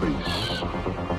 When 0.00 1.09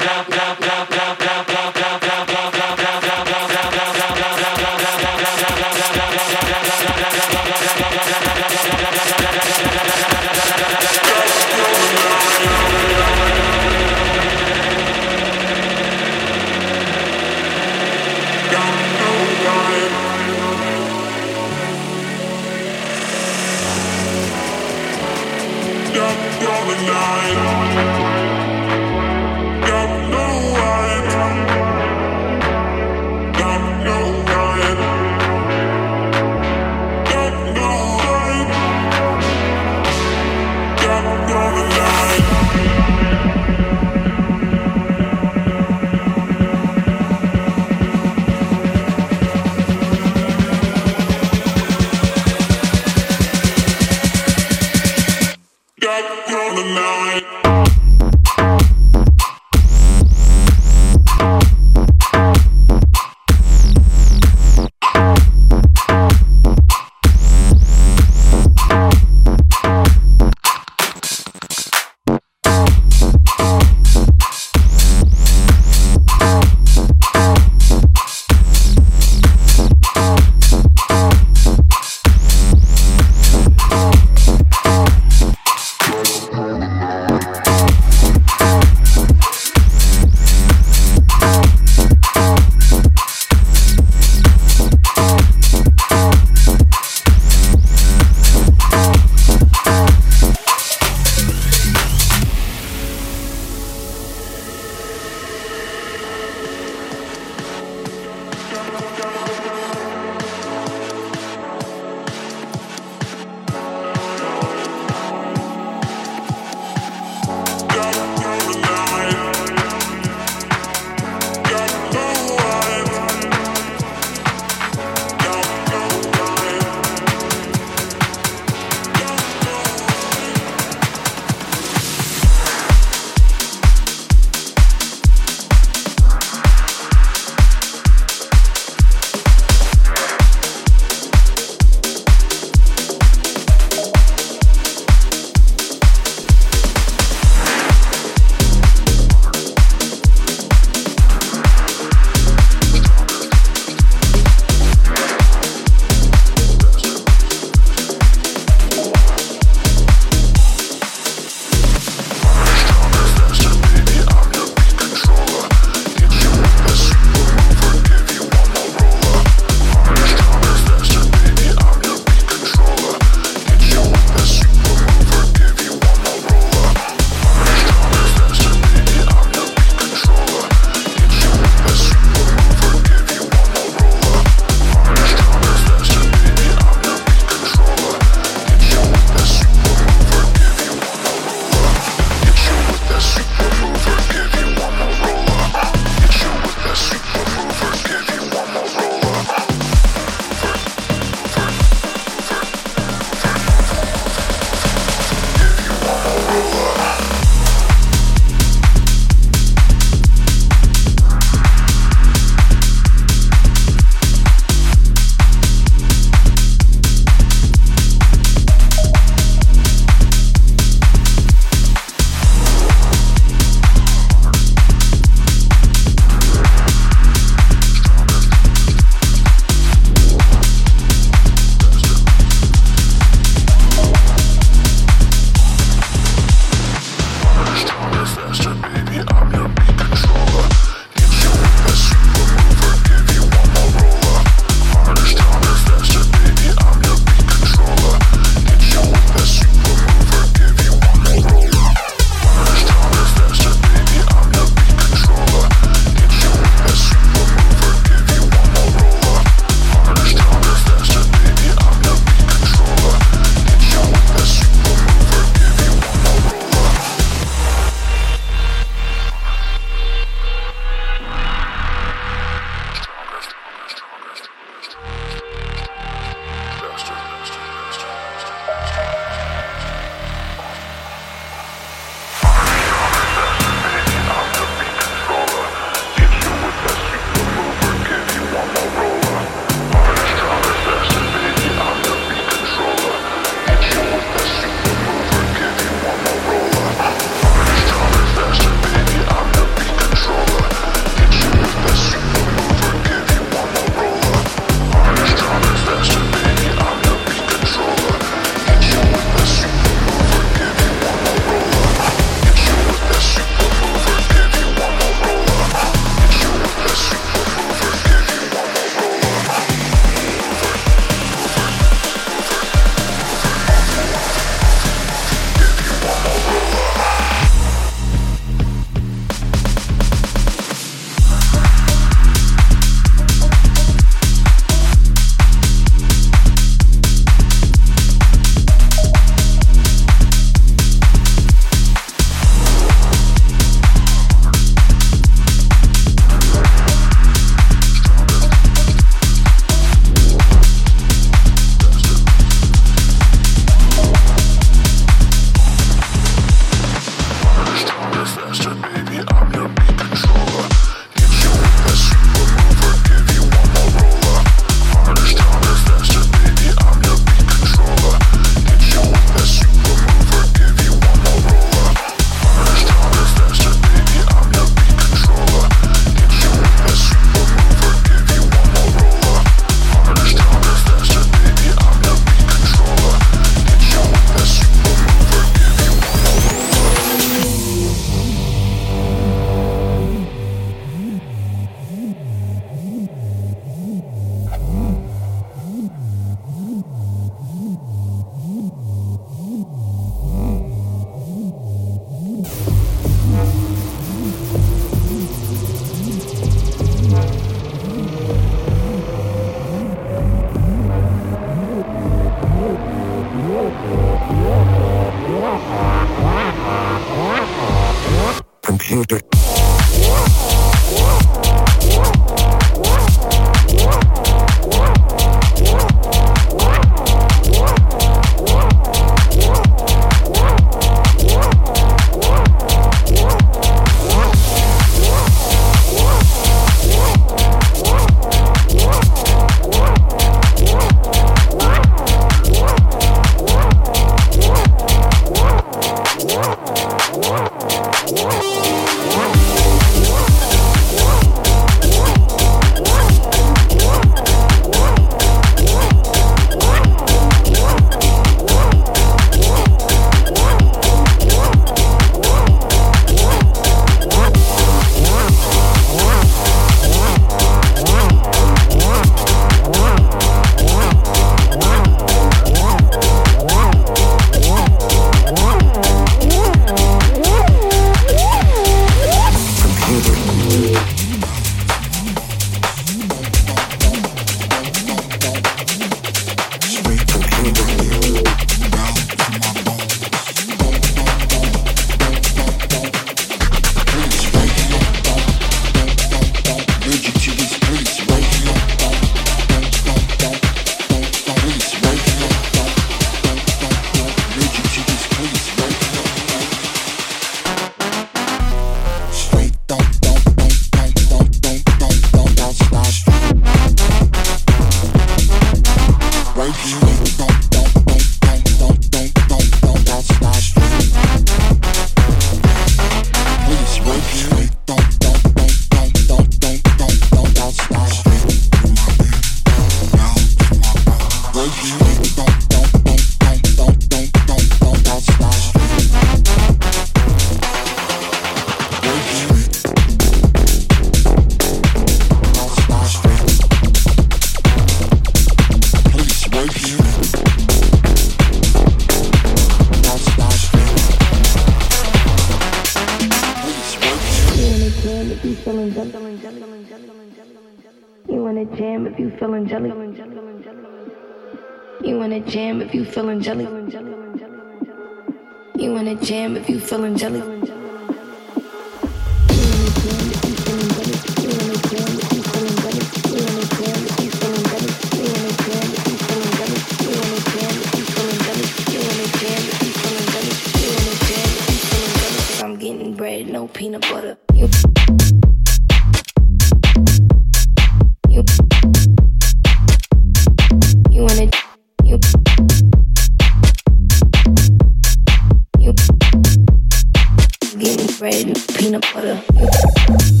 Red 597.81 598.05
and 598.05 598.27
peanut 598.37 598.61
butter. 598.75 600.00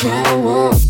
shower. 0.00 0.89